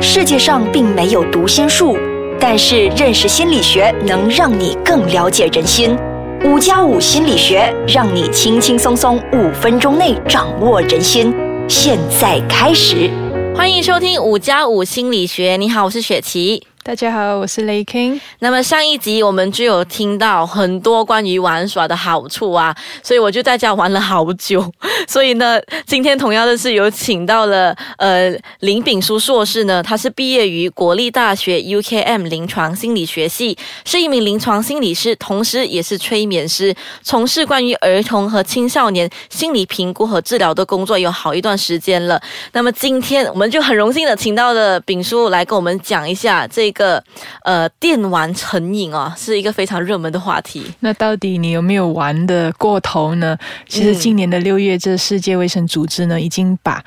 [0.00, 1.98] 世界上并没有读心术，
[2.38, 5.96] 但是认识心理学能让你更了解人心。
[6.44, 11.34] 五加五心理学让你轻轻松松五分钟内掌握人心。
[11.68, 13.10] 现在开始，
[13.56, 15.56] 欢迎收听五加五心理学。
[15.56, 16.62] 你好，我是雪琪。
[16.88, 18.18] 大家好，我是雷 king。
[18.38, 24.72] 那么上一集我们就有听到很多关于玩耍的好处啊，所以我就在家玩了好久。
[25.06, 42.18] 所以呢，今天同样的是有请到了呃林炳书硕士呢，他是毕业于国立大学 UKM 临床心理学系，是一名临床心理师，同时也是催眠师，从事关于儿童和青少年心理评估和治疗的工作有好一段时间了。
[42.54, 46.72] 那么今天我们就很荣幸的请到了炳书来跟我们讲一下这。
[46.78, 47.02] 个
[47.42, 50.64] 呃，电玩成瘾啊，是一个非常热门的话题。
[50.80, 53.36] 那到底你有没有玩的过头呢？
[53.68, 56.82] 其实今年的六月，这世界卫生组织呢，已经把。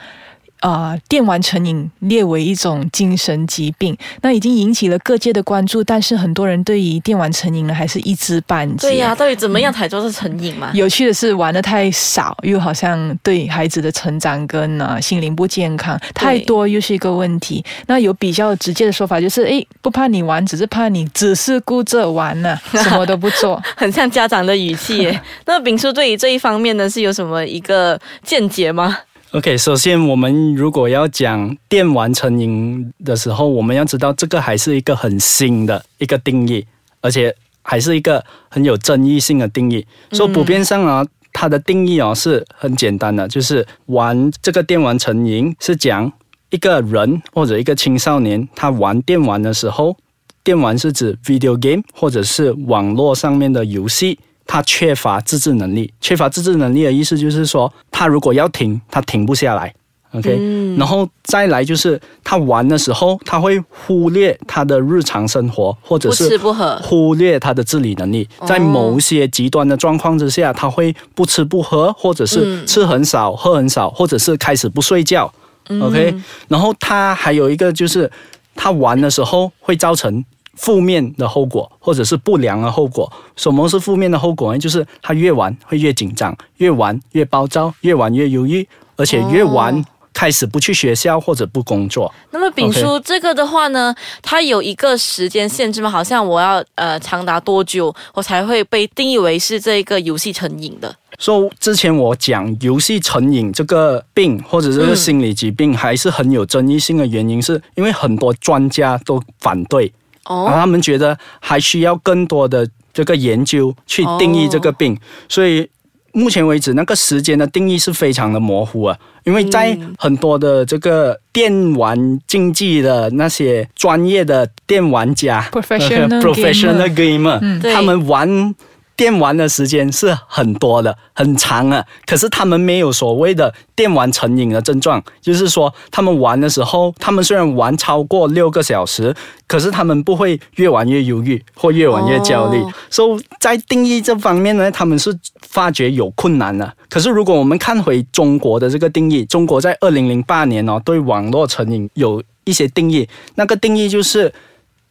[0.62, 5.84] 啊，电玩成瘾列为一种精神疾病，那已经引起了各界的关注。
[5.84, 8.88] 但是很多人对于电玩成瘾呢，还是一知半解。
[8.88, 10.72] 对呀，到底怎么样才说是成瘾嘛？
[10.74, 17.64] 有趣的是，玩的太少，又好像对孩子的成长跟啊心灵不健康太多，又是一个问题。
[17.88, 25.20] 那有比较直接的说法，就是哎，不怕你玩，只是怕你只是顾着玩呢， 什么都不做，很像家长的语气。
[25.46, 28.96] 那丙叔对于这一方面呢，是有什么一个见解吗
[29.32, 36.66] ？OK，首先我们如果要讲电玩成瘾的时候，我们要知道这个还是一个很新的一个定义，
[37.00, 39.86] 而且还是一个很有争议性的定义。
[40.12, 46.12] 说普遍上啊，它的定义哦是很简单的，就是玩这个电玩成瘾是讲
[46.50, 49.96] 一个人或者一个青少年他玩电玩的时候，
[50.44, 54.20] 电玩是指 video game 或者是网络上面的游戏。
[54.52, 59.74] 他缺乏自制能力，缺乏自制能力的意思就是说，他如果要停，他停不下来。
[60.12, 66.38] OK，然后再来就是他玩的时候，他会忽略他的日常生活，或者是
[66.82, 68.28] 忽略他的自理能力。
[68.46, 75.34] 在某些极端的状况之下，他会不吃不喝，或者是吃很少、喝很少，或者是开始不睡觉。
[75.80, 76.14] OK，
[76.50, 78.12] 然后他还有一个就是，
[78.54, 80.26] 他玩的时候会造成。
[80.56, 83.12] 负面的后果，或者是不良的后果。
[83.36, 84.60] 什么是负面的后果呢？
[84.60, 92.14] 就是他越玩会越紧张，越玩越暴躁，越玩越忧郁，而且越玩开始不去学校或者不工作。
[92.32, 95.90] 那么丙叔这个的话呢，它有一个时间限制吗？
[95.90, 100.94] 好像我要呃长达多久我才会被定义为是这个游戏成瘾的？
[101.18, 109.92] 说之前我讲游戏成瘾这个病或者这个心理疾病还是很有争议性的原因，是因为很多专家都反对。
[110.26, 115.70] 哦，他们觉得还需要更多的这个研究去定义这个病，所以
[116.14, 118.98] 目前为止那个时间的定义是非常的模糊啊。
[119.24, 128.56] 因为在很多的这个电玩竞技的那些专业的电玩家，professional gamer，他们玩。
[129.02, 131.84] 电玩的时间是很多的，很长啊。
[132.06, 139.12] 可是他们没有所谓的电玩成瘾的症状，就是说他们玩的时候，他们虽然玩超过六个小时，
[139.48, 142.64] 可是他们不会越玩越忧郁或越玩越焦虑。
[142.92, 145.12] 所以在定义这方面呢，他们是
[145.50, 146.72] 发觉有困难的。
[146.88, 154.32] 可是如果我们看回中国的这个定义，中国在二零零八年哦，对网络成瘾有一些定义，那个定义就是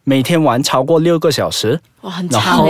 [0.03, 2.67] 每天玩超过六个小时，哇，很长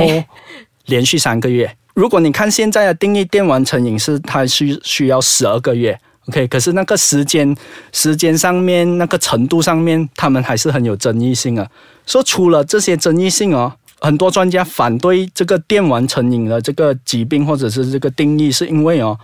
[0.91, 6.47] 连续三个月，如果你看现在的定义，电玩成瘾是它需需要十二个月，OK？
[6.49, 7.57] 可是那个时间
[7.93, 11.67] 时间上面那个程度上面，他们还是很有争议性啊。
[12.07, 19.17] 说除了这些争议性哦，很多专家反对这个电玩成瘾的这个疾病或者是这个定义，是因为哦，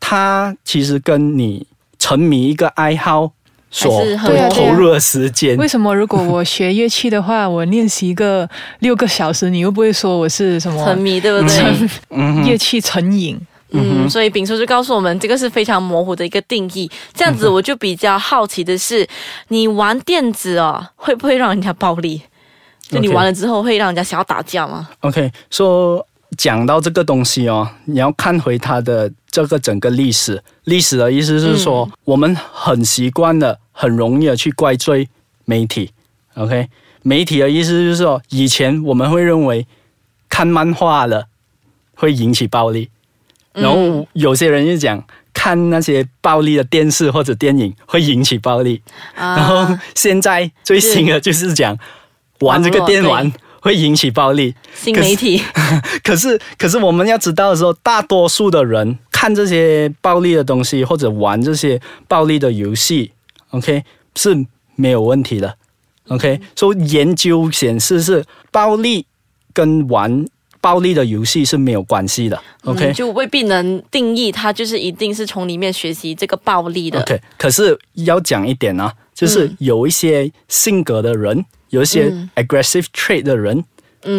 [0.00, 1.66] 它其实跟你
[1.98, 3.32] 沉迷一个爱好。
[3.76, 4.00] 所
[4.50, 5.92] 投入的时间，为什么？
[5.92, 8.48] 如果我学乐器的话，我练习一个
[8.78, 12.46] 六个小时，你又不会说我是什么沉迷，对不对？
[12.46, 13.36] 乐器成瘾。
[13.70, 16.88] 嗯，所以丙叔就告诉我们，这个是非常模糊的一个定义。
[17.12, 19.04] 这样子，我就比较好奇的是，
[19.48, 22.22] 你玩电子哦，会不会让人家暴力？
[22.88, 26.06] 就你玩了之后，会让人家想要打架吗？OK，说。
[26.36, 30.42] 讲到这个东西哦，你要看回它的这个整个历史。
[30.64, 35.08] 历史的意思是说，我们很习惯的、很容易的去怪罪
[35.44, 35.90] 媒体。
[36.34, 36.68] OK，
[37.02, 39.66] 媒体的意思就是说，以前我们会认为
[40.28, 41.26] 看漫画了
[41.94, 42.88] 会引起暴力，
[43.52, 45.04] 然后有些人就讲
[45.34, 48.80] 看那些暴力的电视或者电影会引起暴力，
[49.14, 51.78] 然后现在最新的就是讲
[52.40, 53.30] 玩这个电玩。
[53.64, 55.42] 会引起暴力，新媒体。
[56.04, 63.12] 可是，可是我们要知道的时候，大多数的人看这些暴力的东西或者玩这些暴力的游戏
[63.56, 63.84] ，OK
[64.14, 64.46] 是
[64.76, 65.56] 没有问题的。
[66.08, 69.06] OK，所以研究显示是暴力
[69.54, 70.26] 跟玩
[70.60, 72.42] 暴力的游戏是没有关系的。
[72.64, 77.00] OK，、嗯就未必能定义它就是一定是从里面学习这个暴力的。
[77.00, 83.64] OK，可是要讲一点啊，就是有一些性格的人，有一些嗯 aggressive trait 的人，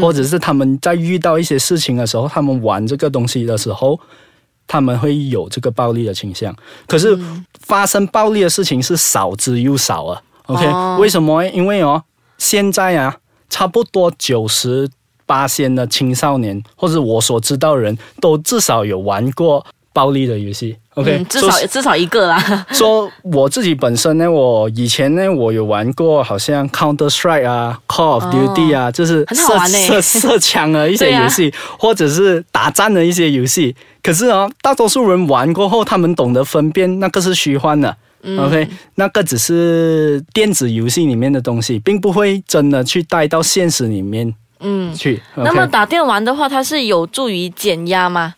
[0.02, 4.00] 或者是他们在遇到一些事情的时候，他们玩这个东西的时候，
[4.68, 6.56] 他们会有这个暴力的倾向。
[6.88, 7.18] 可是
[7.62, 10.22] 发生暴力的事情是少之又少啊。
[10.48, 11.44] OK，、哦为什么？
[11.46, 12.04] 因为哦，
[12.38, 13.18] 现在啊，
[13.50, 14.90] 差不多九十
[15.26, 19.66] 八线的青少年，或者我所知道的人都至少有玩过
[19.96, 20.76] 暴力的游戏。
[20.96, 22.38] OK，、嗯，至少至少一个啦。
[22.72, 33.74] 说我自己本身呢，我以前呢，我有玩过，好像 Counter Strike 啊、Call of Duty 啊，就是哦很好射射射枪的一些游戏，或者是打战的一些游戏。
[34.04, 37.96] 可是啊，大多数人玩过后，他们懂得分辨那个是虚幻的。
[38.40, 45.22] OK，那嗯个只是电子游戏里面的东西，并不会真的去带到现实里面嗯，去。
[45.36, 48.34] 那么打电玩的话，它是有助于减压吗？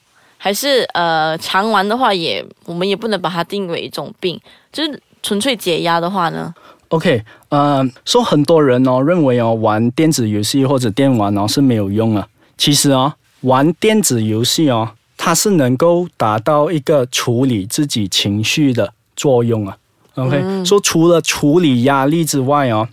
[0.47, 4.39] 还是呃，常玩的话也，我们也不能把它定为一种病，
[4.71, 6.55] 就是纯粹解压的话呢
[6.87, 12.25] ？OK，呃，说很多人哦认为哦玩电子游戏或者电玩哦是没有用啊。
[12.57, 19.77] 其实哦，玩电子游戏哦，它是能够达到一个处理自己情绪的作用啊。
[20.15, 22.87] OK，、说除了处理压力之外哦，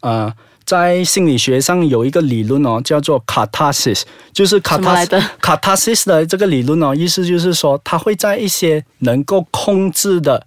[0.00, 0.34] 呃，
[0.66, 4.02] 在心理学上有一个理论哦，叫做 catharsis，
[4.32, 10.44] 就是什么来 catharsis 的？catharsis 的这个理论哦，意思就是说，他会在一些能够控制的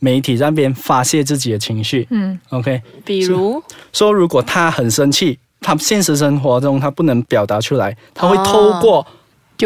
[0.00, 2.08] 媒体上边发泄自己的情绪。
[2.10, 3.62] 嗯，OK，比如，
[3.92, 9.06] 说如果他很生气，他现实生活中他不能表达出来，他会透过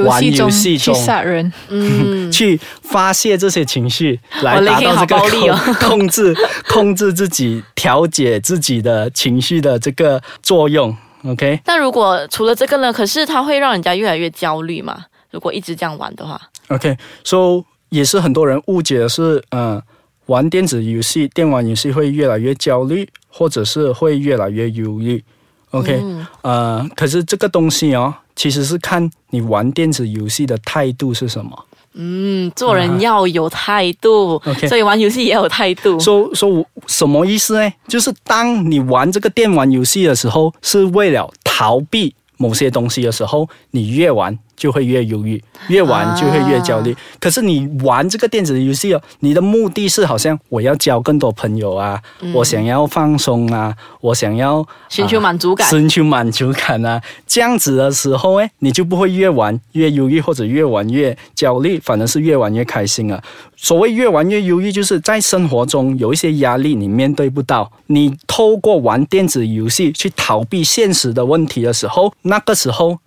[0.02, 6.36] 玩游戏中游戏去杀人，嗯， 去发泄这些情绪，来达到这个控 控制
[6.68, 10.96] 控制自己、调节自己的情绪的这个作用。
[11.24, 12.92] OK，那如果除了这个呢？
[12.92, 15.04] 可是它会让人家越来越焦虑嘛？
[15.30, 19.82] 如果一直这样玩的话，OK，so、也是很多人误解的是，嗯、
[20.26, 25.22] 玩电子游戏、电玩游戏会越来越焦虑，或者是会越来越忧郁。
[25.70, 26.02] OK，、
[26.42, 31.64] 呃，嗯可是这个东西哦，其实是看你玩电子游戏的态度是什么。
[31.98, 35.98] 嗯，做人要有态度所以玩游戏也有态度。
[35.98, 37.72] 说说什么意思呢？
[37.88, 46.92] 就是当你玩这个电玩游戏的时候，是为了逃避某些东西的时候，你越玩就会越忧郁，越玩就会越焦虑。
[46.92, 52.00] 啊可是你玩这个电子游戏哦，你的目的是好像我要交更多朋友啊，
[52.32, 63.20] 我想要放松啊，我想要嗯寻求满足感啊寻求满足感啊，这样子的时候哎，你就不会越玩越忧郁，或者越玩越焦虑，反而是越玩越开心啊。
[63.56, 72.98] 所谓越玩越忧郁，就是在生活中有一些压力你面对不到，你透过玩电子游戏去逃避现实的问题的时候，那个时候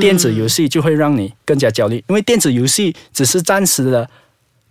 [0.00, 4.08] 电子游戏就会让你更加焦虑，因为电子游戏只是暂时的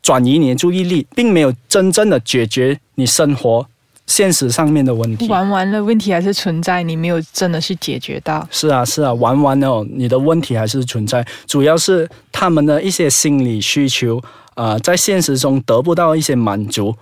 [0.01, 3.67] 转移你的注意力，并没有真正的解决你生活
[4.07, 5.27] 现实上面的问题。
[5.27, 8.47] 玩完了问题还是存在，你没有真的去解决到。
[8.49, 14.21] 是啊，是啊，玩完了，你的问题还是存在，主要是他们的一些心理需求，
[14.55, 16.95] 呃，在现实中得不到一些满足。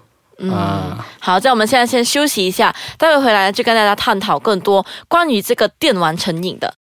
[0.52, 6.74] 啊、好，在我们现在先休息一下，待会回来就跟大家探讨更多关于这个电玩成瘾的。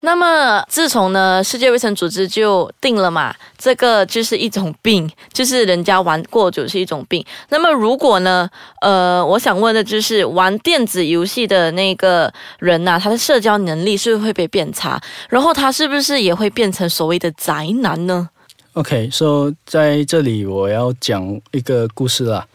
[0.00, 7.24] 那么，自从呢世界卫生组织就定了嘛，这个就是一种病，就是人家玩过酒是一种病。
[7.48, 8.48] 那么，如果呢，
[8.82, 15.00] 呃，我想问的就是，玩电子游戏的那个人呐、他的社交能力是不是会被变差？
[15.28, 18.28] 然后他是不是也会变成所谓的宅男呢
[18.74, 22.46] ？OK，so、在这里我要讲一个故事啦，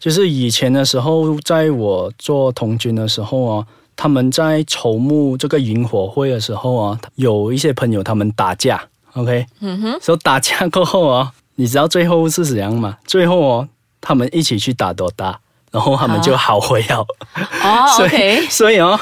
[0.00, 8.82] 就是以前的时候，在我做童军的时候哦，他们在筹募这个萤火会的时候啊，有一些朋友他们打架
[9.14, 12.98] ，OK，嗯哼，所以打架过后哦，你知道最后是怎样吗？
[13.06, 13.68] 最后哦，
[14.00, 15.40] 他们一起去打多大，
[15.72, 17.00] 然后他们就好回了。
[17.00, 19.00] 哦 所以所以哦，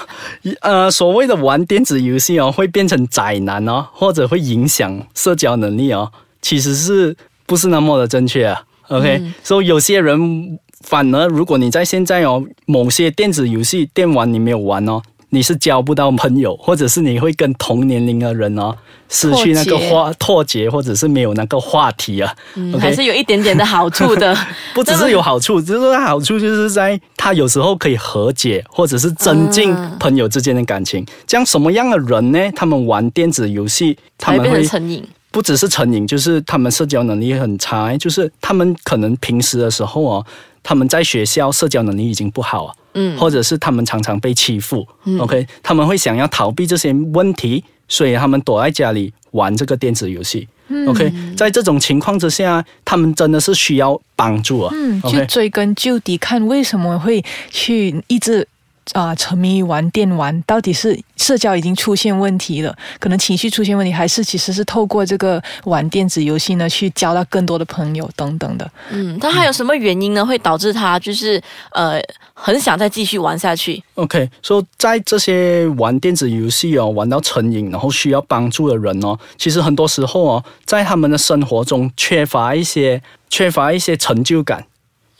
[0.61, 6.11] 呃，所谓的玩电子游戏哦，会变成宅男哦，或者会影响社交能力哦，
[6.41, 15.03] 其实是不是那么的正确啊？OK，、所以有些人反而，如果你在现在哦，某些电子游戏电玩你没有玩哦。
[15.31, 18.73] 你是交不到朋友，或者是你会跟同年龄的人哦
[19.09, 22.33] 失去那个话脱节，或者是没有那个话题啊。
[22.79, 24.37] 还是有一点点的好处的。
[24.75, 31.05] 不只是有好处，只是说好处就是在他有时候可以和解，或者是增进嗯朋友之间的感情。
[31.27, 32.39] 这样什么样的人呢？
[32.55, 35.05] 他们玩电子游戏，他们会成成瘾。
[35.35, 40.25] 不只是成瘾，就是他们社交能力很差，就是他们可能平时的时候哦，
[40.63, 44.87] 他们在学校社交能力已经不好啊，嗯或者是他们常常被欺负、
[45.19, 50.47] o k 他们会想要逃避这些问题，所以他们躲在家里玩这个电子游戏。
[50.87, 54.73] OK，在这种情况之下，他们真的是需要帮助啊。
[54.73, 58.47] 嗯，去追根究底，看为什么会去一直
[58.93, 68.71] 啊、沉迷于玩电玩，到底是社交已经出现问题了，可能情绪出现问题，还是其实是透过这个玩电子游戏呢，去交到更多的朋友等等的。
[68.91, 72.01] 嗯，他还有什么原因呢，会导致他就是呃
[72.35, 83.01] 很想再继续玩下去？OK，说、在这些玩电子游戏哦，玩到成瘾，然后需要帮助的人哦，其实很多时候哦，在他们的生活中缺乏一些
[83.31, 84.67] 缺乏一些成就感，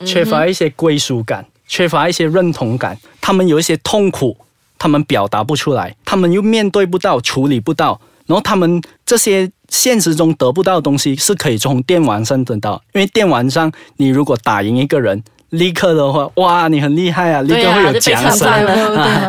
[0.05, 4.37] 缺乏一些归属感，缺乏一些认同感，他们有一些痛苦，
[4.77, 15.23] 他们表达不出来，他们又面对不到，处理不到，然后他们这些现实中得不到的东西是可以从电玩上得到，因为电玩上你如果打赢一个人。
[15.51, 17.41] 立刻的话，哇，你很厉害啊！
[17.43, 18.59] 立刻会有奖赏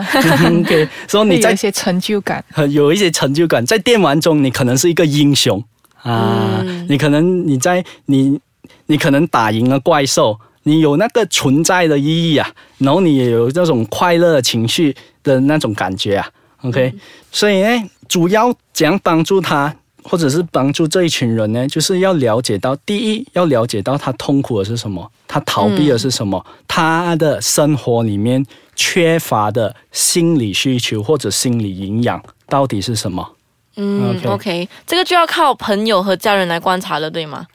[0.64, 2.44] 对所以你在有一些成就感。
[2.54, 5.62] 呃有一些成就感，在电玩中，你可能是一个英雄
[6.02, 8.40] 啊，嗯你可能你在你
[8.86, 10.36] 你可能打赢了怪兽，
[10.66, 16.28] 你有那个存在的意义啊，然后你也有那种快乐的情绪的那种感觉啊
[16.62, 16.92] ，OK，、
[17.30, 19.74] 所以呢，主要怎样帮助他？
[20.02, 28.44] 或者是帮助这一群人呢，就是要了解到，第一要了解到他痛苦的是什么，他逃避的是什么，他的生活里面
[28.76, 33.34] 缺乏的心理需求或者心理营养到底是什么？
[33.76, 37.46] 嗯 OK OK，这个就要靠朋友和家人来观察了，对吗？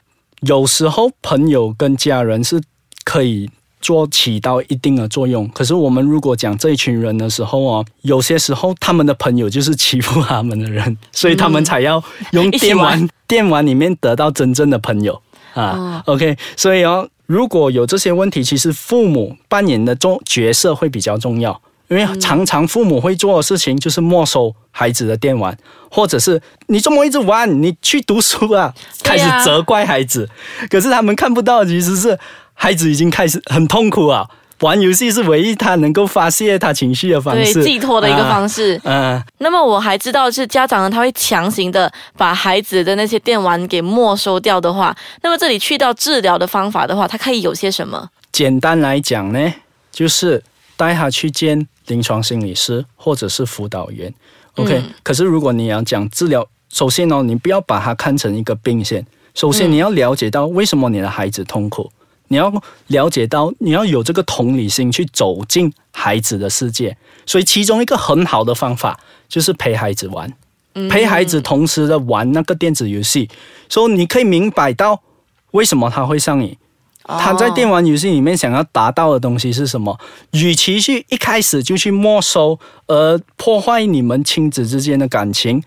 [0.42, 2.60] 有时候朋友跟家人是
[3.04, 15.20] 可以做起到一定的作用，可是我们如果讲这一群人的时候哦，有些时候他们的朋友就是欺负他们的人，所以他们才要用电玩、玩电玩里面得到真正的朋友
[15.54, 16.02] 啊。
[16.06, 21.60] OK，所以哦，如果有这些问题，其实父母扮演的重角色会比较重要。
[21.88, 25.54] 因为常常父母会做的事情就是没收孩子的电玩，
[25.90, 28.72] 或者是你这么一直玩，你去读书啊，
[29.04, 30.26] 开始责怪孩子。
[30.70, 32.18] 可是他们看不到，其实是
[32.62, 34.24] 孩子已经开始很痛苦啊。
[34.60, 38.74] 玩游戏是唯一他能够发泄他情绪的方对，式，寄托的一个方式。
[38.74, 38.80] 式。
[38.84, 48.08] 嗯、那么我还知道是家长呢，他会强行的把孩子的那些电玩给没收掉的话，那么这里去到治疗的方法的话，他可以有些什么？
[48.30, 49.52] 简单来讲呢，
[49.90, 50.40] 就是
[50.76, 54.14] 带他去见临床心理师或者是辅导员。
[54.54, 59.04] OK，、嗯可是如果你要讲治疗，首先哦，你不要把它看成一个病线。
[59.34, 61.90] 首先，嗯你要了解到为什么你的孩子痛苦，
[62.32, 62.50] 你要
[62.86, 66.96] 了解到你要有这个同理心去走进孩子的世界。
[67.26, 68.98] 所以，其中一个很好的方法
[69.28, 70.32] 就是陪孩子玩，
[70.74, 73.28] 嗯陪孩子同时的玩那个电子游戏，
[73.68, 75.02] 所以你可以明白到
[75.50, 76.56] 为什么他会上瘾。
[77.04, 79.98] 他在电玩玩游戏里面想要达到的东西是什么？
[80.30, 85.62] 与其去一开始就去没收，而破坏你们亲子之间的感情，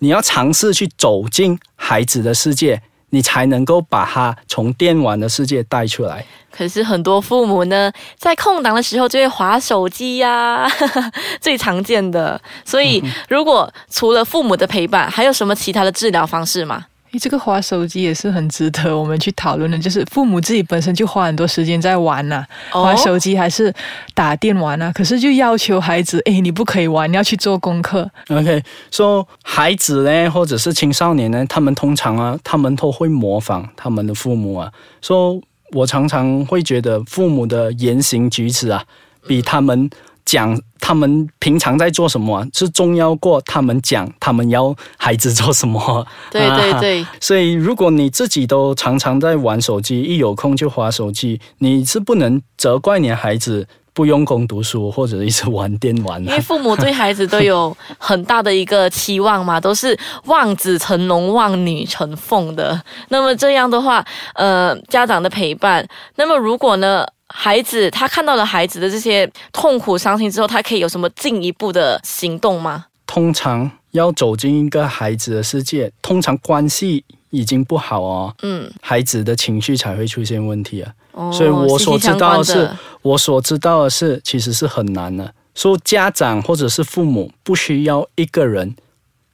[0.00, 2.82] 你要尝试去走进孩子的世界，
[3.16, 6.22] 你才能够把他从电玩的世界带出来。
[6.50, 10.70] 可是很多父母呢，在空档的时候就会划手机呀、
[11.40, 12.38] 最常见的。
[12.62, 16.84] 所以，如果除了父母的陪伴，还有什么其他的治疗方式吗？
[17.12, 23.72] 诶，这个滑手机也是很值得我们去讨论的，就是父母自己本身就花很多时间在玩呐、哦玩手机还是
[24.14, 28.10] 打电玩啊，可是就要求孩子，诶，你不可以玩，你要去做功课。
[28.28, 34.72] OK，说、孩子呢，或者是青少年呢，他们通常啊，他们都会模仿他们的父母啊。
[35.00, 35.40] 说、
[35.72, 38.84] 我常常会觉得父母的言行举止啊，
[39.26, 39.88] 比他们
[40.26, 46.06] 讲他们平常在做什么、啊、是重要过他们讲他们要孩子做什么。
[46.30, 62.78] 对对啊对，所以，如果你自己都常常在玩手机，一有空就划手机，你是不能责怪你的孩子不用功读书，或者一直玩电玩的、因为父母对孩子都有很大的一个期望嘛，都是望子成龙、望女成凤的。
[63.08, 64.04] 那么这样的话，
[64.34, 72.86] 呃，家长的陪伴，那么如果呢，孩子他看到了孩子的这些痛苦、伤心之后，他可以有什么进一步的行动吗？
[73.06, 80.92] 通常要走进一个孩子的世界，通常关系已经不好哦，嗯，孩子的情绪才会出现问题啊。
[81.12, 82.70] 哦所以我所知道的是
[83.02, 85.32] 我所知道的是，其实是很难的。
[85.54, 88.76] 说家长或者是父母不需要一个人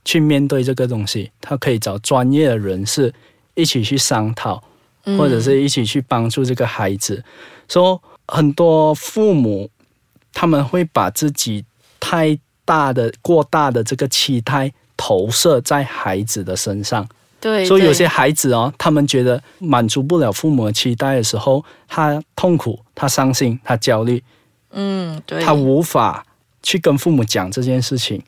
[0.05, 3.13] 去面对这个东西，他可以找专业的人士
[3.55, 4.63] 一起去商讨，
[5.05, 7.25] 嗯或者是一起去帮助这个孩子。
[7.69, 9.71] 说很多父母
[10.33, 11.64] 他们会把自己
[12.00, 17.07] 太大的、过大的这个期待投射在孩子的身上，
[17.40, 24.23] 对，所以有些孩子哦，他们觉得满足不了父母的期待的时候，他痛苦，他伤心，他焦虑，
[24.71, 26.25] 嗯，对，他无法
[26.62, 28.23] 去跟父母讲这件事情。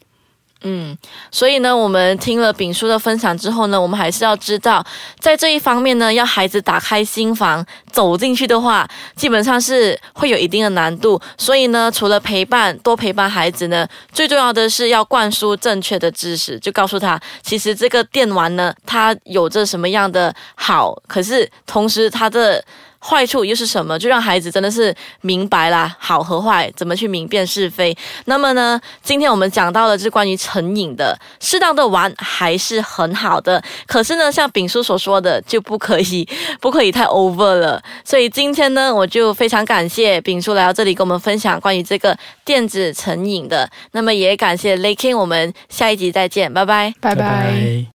[0.67, 0.97] 嗯，
[1.31, 4.83] 所以呢，我们听了丙叔的分享之后呢，我们还是要知道，
[5.19, 11.21] 在这一方面呢，要孩子打开心房走进去的话，基本上是会有一定的难度。
[11.37, 22.65] 所以呢，除了陪伴，多陪伴孩子呢，最重要的是要灌输正确的知识，就告诉他，其实这个电玩呢，它有着什么样的好，可是同时它的。
[23.07, 23.99] 坏处又是什么？
[23.99, 27.95] 就让孩子真的是明白啦，好和坏怎么去明辨是非。
[28.25, 33.63] 那么呢，今天我们讲到的是关于成瘾的，适当的玩还是很好的。
[33.87, 36.27] 可是呢，像丙叔所说的，就不可以，
[36.63, 37.83] 不可以太 over 了。
[38.05, 43.69] 所以今天呢，我就非常感谢丙叔来到这里跟我们分享关于这个电子成瘾的。
[43.93, 46.95] 那么也感谢 Laking，我们下一集再见，拜拜。
[47.01, 47.83] 拜拜。